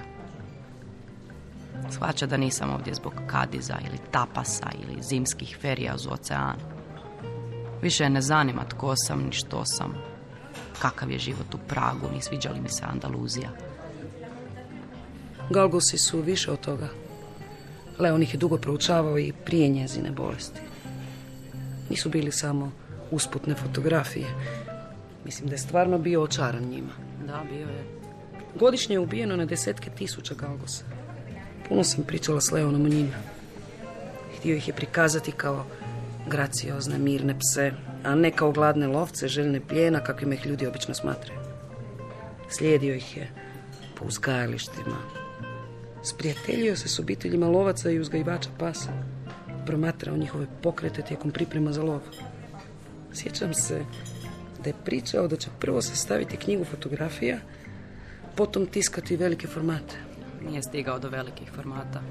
Shvaća 1.91 2.25
da 2.25 2.37
nisam 2.37 2.73
ovdje 2.73 2.93
zbog 2.93 3.13
kadiza 3.27 3.75
ili 3.87 3.97
tapasa 4.11 4.69
ili 4.83 5.03
zimskih 5.03 5.57
ferija 5.61 5.95
uz 5.95 6.07
ocean. 6.07 6.55
Više 7.81 8.09
ne 8.09 8.21
zanima 8.21 8.63
tko 8.69 8.95
sam 8.95 9.23
ni 9.23 9.31
što 9.31 9.65
sam. 9.65 9.93
Kakav 10.79 11.11
je 11.11 11.19
život 11.19 11.53
u 11.53 11.57
Pragu, 11.67 12.07
ni 12.13 12.21
sviđa 12.21 12.49
li 12.51 12.61
mi 12.61 12.69
se 12.69 12.85
Andaluzija. 12.85 13.49
Galgusi 15.49 15.97
su 15.97 16.21
više 16.21 16.51
od 16.51 16.59
toga. 16.59 16.87
Leon 17.99 18.23
ih 18.23 18.33
je 18.33 18.37
dugo 18.37 18.57
proučavao 18.57 19.19
i 19.19 19.33
prije 19.45 19.69
njezine 19.69 20.11
bolesti. 20.11 20.72
Nisu 21.89 22.09
bili 22.09 22.31
samo 22.31 22.71
usputne 23.11 23.55
fotografije. 23.55 24.27
Mislim 25.25 25.47
da 25.47 25.53
je 25.53 25.59
stvarno 25.59 25.97
bio 25.97 26.21
očaran 26.21 26.63
njima. 26.63 26.93
Da, 27.27 27.43
bio 27.49 27.67
je. 27.67 27.83
Godišnje 28.59 28.95
je 28.95 28.99
ubijeno 28.99 29.35
na 29.35 29.45
desetke 29.45 29.89
tisuća 29.89 30.35
galgosa. 30.35 30.83
Puno 31.69 31.83
sam 31.83 32.03
pričala 32.03 32.41
s 32.41 32.51
Leonom 32.51 32.85
o 32.85 32.89
njima. 32.89 33.15
Htio 34.37 34.55
ih 34.55 34.67
je 34.67 34.73
prikazati 34.73 35.31
kao 35.31 35.65
graciozne, 36.27 36.97
mirne 36.97 37.35
pse, 37.39 37.71
a 38.03 38.15
ne 38.15 38.31
kao 38.31 38.51
gladne 38.51 38.87
lovce, 38.87 39.27
željne 39.27 39.61
plijena, 39.67 40.03
kakvim 40.03 40.33
ih 40.33 40.45
ljudi 40.45 40.67
obično 40.67 40.93
smatraju. 40.93 41.39
Slijedio 42.49 42.95
ih 42.95 43.17
je 43.17 43.31
po 43.95 44.05
uzgajalištima. 44.05 44.97
Sprijateljio 46.03 46.75
se 46.75 46.87
s 46.87 46.99
obiteljima 46.99 47.47
lovaca 47.47 47.89
i 47.89 47.99
uzgajivača 47.99 48.49
pasa. 48.59 48.91
Promatrao 49.65 50.17
njihove 50.17 50.47
pokrete 50.61 51.01
tijekom 51.01 51.31
priprema 51.31 51.71
za 51.71 51.83
lov. 51.83 52.01
Sjećam 53.13 53.53
se 53.53 53.85
da 54.63 54.69
je 54.69 54.75
pričao 54.85 55.27
da 55.27 55.35
će 55.35 55.49
prvo 55.59 55.81
sastaviti 55.81 56.37
knjigu 56.37 56.65
fotografija, 56.65 57.37
potom 58.35 58.65
tiskati 58.65 59.15
velike 59.15 59.47
formate. 59.47 59.95
Nije 60.45 60.63
stigao 60.63 60.99
do 60.99 61.09
velikih 61.09 61.51
formata. 61.55 62.01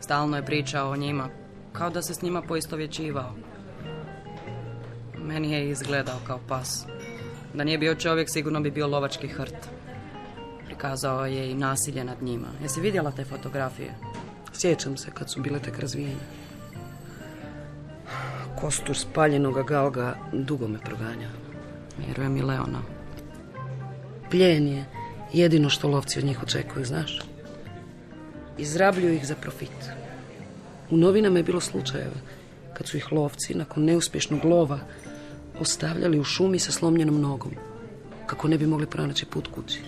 Stalno 0.00 0.36
je 0.36 0.46
pričao 0.46 0.90
o 0.90 0.96
njima, 0.96 1.28
kao 1.72 1.90
da 1.90 2.02
se 2.02 2.14
s 2.14 2.22
njima 2.22 2.42
poistovjećivao. 2.42 3.34
Meni 5.18 5.52
je 5.52 5.70
izgledao 5.70 6.18
kao 6.26 6.40
pas. 6.48 6.84
Da 7.54 7.64
nije 7.64 7.78
bio 7.78 7.94
čovjek, 7.94 8.30
sigurno 8.30 8.60
bi 8.60 8.70
bio 8.70 8.86
lovački 8.86 9.28
hrt. 9.28 9.68
Prikazao 10.66 11.26
je 11.26 11.50
i 11.50 11.54
nasilje 11.54 12.04
nad 12.04 12.22
njima. 12.22 12.46
Jesi 12.62 12.80
vidjela 12.80 13.10
te 13.10 13.24
fotografije? 13.24 13.94
Sjećam 14.52 14.96
se 14.96 15.10
kad 15.14 15.30
su 15.30 15.40
bile 15.42 15.58
tek 15.58 15.78
razvijene. 15.78 16.20
Kostur 18.60 18.96
spaljenoga 18.96 19.62
galga 19.62 20.16
dugo 20.32 20.68
me 20.68 20.78
proganja. 20.78 21.28
Vjerujem 22.06 22.36
i 22.36 22.42
Leona. 22.42 22.82
Pljen 24.30 24.68
je 24.68 24.84
jedino 25.32 25.70
što 25.70 25.88
lovci 25.88 26.18
od 26.18 26.24
njih 26.24 26.42
očekuju, 26.42 26.84
znaš? 26.84 27.20
Izrabljuju 28.58 29.14
ih 29.14 29.26
za 29.26 29.34
profit. 29.34 29.90
U 30.90 30.96
novinama 30.96 31.38
je 31.38 31.42
bilo 31.42 31.60
slučajeva 31.60 32.20
kad 32.74 32.88
su 32.88 32.96
ih 32.96 33.12
lovci 33.12 33.54
nakon 33.54 33.84
neuspješnog 33.84 34.44
lova 34.44 34.78
ostavljali 35.60 36.20
u 36.20 36.24
šumi 36.24 36.58
sa 36.58 36.72
slomljenom 36.72 37.20
nogom 37.20 37.52
kako 38.26 38.48
ne 38.48 38.58
bi 38.58 38.66
mogli 38.66 38.86
pronaći 38.86 39.26
put 39.26 39.48
kući. 39.54 39.80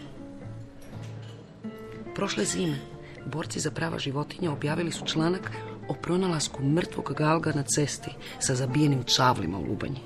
Prošle 2.15 2.45
zime 2.45 2.79
borci 3.27 3.61
za 3.61 3.71
prava 3.71 3.99
životinja 3.99 4.53
objavili 4.53 4.93
su 4.93 5.07
članak 5.07 5.51
o 5.89 5.95
pronalasku 5.95 6.63
mrtvog 6.63 7.15
galga 7.17 7.53
na 7.55 7.63
cesti 7.63 8.11
sa 8.39 8.55
zabijenim 8.55 9.05
čavlima 9.05 9.59
u 9.59 9.65
lubanji. 9.65 10.01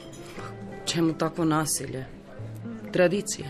Čemu 0.85 1.13
takvo 1.13 1.45
nasilje? 1.45 2.05
Tradicija. 2.93 3.49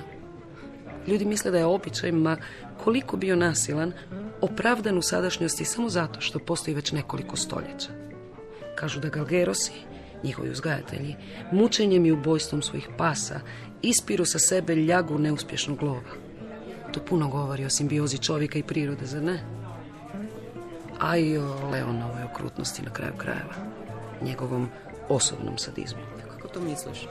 Ljudi 1.07 1.25
misle 1.25 1.51
da 1.51 1.59
je 1.59 1.65
običaj, 1.65 2.12
ma 2.12 2.37
koliko 2.85 3.17
bio 3.17 3.37
nasilan, 3.37 3.93
opravdan 4.41 4.99
u 4.99 5.03
sadašnjosti 5.03 5.65
samo 5.65 5.89
zato 5.89 6.21
što 6.21 6.39
postoji 6.39 6.75
već 6.75 6.93
nekoliko 6.93 7.37
stoljeća. 7.37 7.89
Kažu 8.75 9.01
da 9.01 9.09
galgerosi, 9.09 9.73
njihovi 10.25 10.51
uzgajatelji, 10.51 11.17
mučenjem 11.53 12.07
i 12.07 12.12
ubojstvom 12.12 12.62
svojih 12.62 12.89
pasa 12.99 13.41
ispiru 13.83 14.25
sa 14.25 14.39
sebe 14.39 14.75
ljagu 14.75 15.19
neuspješnog 15.19 15.83
lova. 15.83 16.12
To 16.93 17.01
puno 17.01 17.29
govori 17.29 17.65
o 17.65 17.71
simbiozi 17.71 18.19
čovjeka 18.19 18.59
i 18.59 18.62
prirode, 18.62 19.07
zar 19.07 19.23
ne? 19.23 19.56
A 21.01 21.17
i 21.17 21.39
o 21.39 21.69
Leonovoj 21.71 22.23
okrutnosti 22.23 22.83
na 22.83 22.91
kraju 22.91 23.13
krajeva. 23.19 23.55
Njegovom 24.23 24.69
osobnom 25.09 25.59
sadizmu. 25.59 26.01
Kako 26.31 26.49
to 26.49 26.61
misliš? 26.61 27.09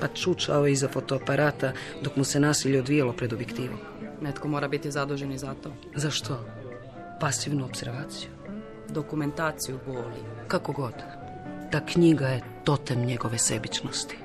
Pa 0.00 0.08
čučao 0.08 0.66
je 0.66 0.72
iza 0.72 0.88
fotoaparata 0.88 1.72
dok 2.02 2.16
mu 2.16 2.24
se 2.24 2.40
nasilje 2.40 2.78
odvijelo 2.78 3.12
pred 3.12 3.32
objektivom. 3.32 3.78
Netko 4.20 4.48
mora 4.48 4.68
biti 4.68 4.90
zadužen 4.90 5.32
i 5.32 5.38
za 5.38 5.54
to. 5.62 5.72
Za 5.94 6.10
što? 6.10 6.44
Pasivnu 7.20 7.64
observaciju. 7.64 8.30
Dokumentaciju 8.88 9.78
boli. 9.86 10.20
Kako 10.48 10.72
god. 10.72 10.94
Ta 11.70 11.86
knjiga 11.86 12.26
je 12.26 12.42
totem 12.64 13.04
njegove 13.04 13.38
sebičnosti. 13.38 14.16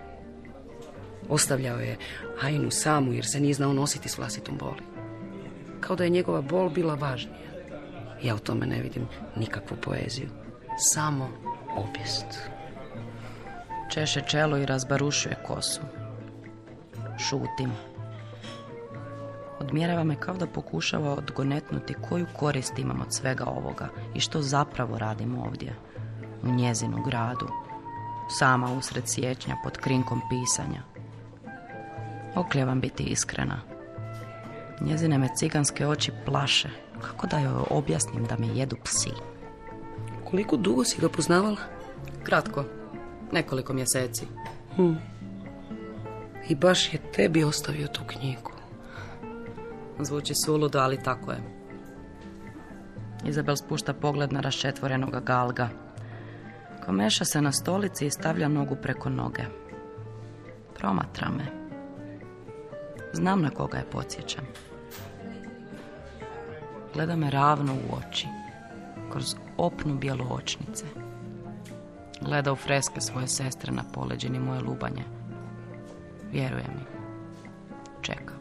Ostavljao 1.29 1.79
je 1.79 1.97
Ainu 2.41 2.71
samu 2.71 3.13
jer 3.13 3.25
se 3.25 3.39
nije 3.39 3.53
znao 3.53 3.73
nositi 3.73 4.09
s 4.09 4.17
vlastitom 4.17 4.57
boli. 4.57 4.81
Kao 5.79 5.95
da 5.95 6.03
je 6.03 6.09
njegova 6.09 6.41
bol 6.41 6.69
bila 6.69 6.95
važnija. 6.95 7.44
Ja 8.25 8.35
u 8.35 8.39
tome 8.39 8.65
ne 8.65 8.81
vidim 8.81 9.07
nikakvu 9.35 9.77
poeziju. 9.81 10.29
Samo 10.77 11.29
obijest. 11.75 12.25
Češe 13.89 14.21
čelo 14.21 14.57
i 14.57 14.65
razbarušuje 14.65 15.35
kosu. 15.47 15.81
Šutim. 17.17 17.71
Odmjerava 19.59 20.03
me 20.03 20.15
kao 20.19 20.35
da 20.35 20.47
pokušava 20.47 21.13
odgonetnuti 21.13 21.93
koju 22.09 22.25
korist 22.39 22.79
imam 22.79 23.01
od 23.01 23.13
svega 23.13 23.45
ovoga 23.45 23.89
i 24.15 24.19
što 24.19 24.41
zapravo 24.41 24.97
radim 24.97 25.39
ovdje, 25.39 25.75
u 26.43 26.47
njezinu 26.47 27.03
gradu, 27.03 27.47
sama 28.29 28.73
usred 28.73 29.07
siječnja 29.07 29.55
pod 29.63 29.77
krinkom 29.77 30.21
pisanja. 30.29 30.81
Okljevam 32.35 32.81
biti 32.81 33.03
iskrena. 33.03 33.59
Njezine 34.81 35.17
me 35.17 35.29
ciganske 35.35 35.87
oči 35.87 36.11
plaše. 36.25 36.84
Kako 37.05 37.27
da 37.27 37.39
joj 37.39 37.63
objasnim 37.69 38.25
da 38.25 38.37
me 38.37 38.47
jedu 38.47 38.75
psi? 38.83 39.11
Koliko 40.29 40.57
dugo 40.57 40.83
si 40.83 41.01
ga 41.01 41.09
poznavala? 41.09 41.57
Kratko. 42.23 42.63
Nekoliko 43.31 43.73
mjeseci. 43.73 44.27
Hm. 44.75 44.93
I 46.49 46.55
baš 46.55 46.93
je 46.93 46.99
tebi 47.11 47.43
ostavio 47.43 47.87
tu 47.87 48.01
knjigu. 48.07 48.51
Zvuči 49.99 50.35
suludo, 50.35 50.79
ali 50.79 51.03
tako 51.03 51.31
je. 51.31 51.39
Izabel 53.25 53.55
spušta 53.55 53.93
pogled 53.93 54.33
na 54.33 54.41
raščetvorenoga 54.41 55.19
galga. 55.19 55.69
Komeša 56.85 57.25
se 57.25 57.41
na 57.41 57.51
stolici 57.51 58.05
i 58.05 58.11
stavlja 58.11 58.47
nogu 58.47 58.75
preko 58.75 59.09
noge. 59.09 59.43
Promatra 60.75 61.29
me. 61.29 61.45
Znam 63.13 63.41
na 63.41 63.49
koga 63.49 63.77
je 63.77 63.89
podsjećam. 63.91 64.45
Gleda 66.95 67.15
me 67.15 67.29
ravno 67.29 67.73
u 67.73 67.95
oči, 67.95 68.27
kroz 69.11 69.35
opnu 69.57 69.95
bijelu 69.95 70.25
očnice. 70.29 70.85
Gleda 72.21 72.51
u 72.51 72.55
freske 72.55 73.01
svoje 73.01 73.27
sestre 73.27 73.71
na 73.71 73.83
poleđini 73.93 74.39
moje 74.39 74.61
lubanje. 74.61 75.03
Vjeruje 76.31 76.65
mi. 76.75 76.83
Čeka. 78.01 78.34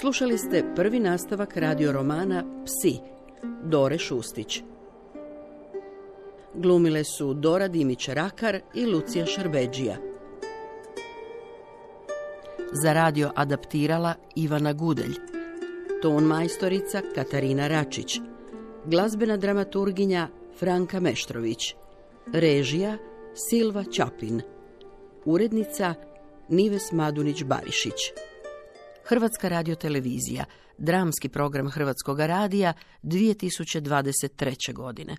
Slušali 0.00 0.38
ste 0.38 0.64
prvi 0.74 1.00
nastavak 1.00 1.56
radio 1.56 1.92
romana 1.92 2.44
Psi, 2.64 2.98
Dore 3.64 3.98
Šustić. 3.98 4.62
Glumile 6.54 7.04
su 7.04 7.34
Dora 7.34 7.68
Dimić-Rakar 7.68 8.60
i 8.74 8.86
Lucija 8.86 9.26
Šarbeđija. 9.26 9.96
Za 12.72 12.92
radio 12.92 13.30
adaptirala 13.34 14.14
Ivana 14.34 14.72
Gudelj. 14.72 15.14
Ton 16.02 16.24
majstorica 16.24 17.02
Katarina 17.14 17.68
Račić. 17.68 18.20
Glazbena 18.84 19.36
dramaturginja 19.36 20.28
Franka 20.58 21.00
Meštrović. 21.00 21.74
Režija 22.32 22.98
Silva 23.34 23.84
Čapin. 23.84 24.42
Urednica 25.24 25.94
Nives 26.48 26.92
Madunić-Barišić. 26.92 28.35
Hrvatska 29.08 29.48
radiotelevizija, 29.48 30.44
dramski 30.78 31.28
program 31.28 31.70
Hrvatskog 31.70 32.20
radija 32.20 32.72
2023. 33.02 34.72
godine. 34.72 35.16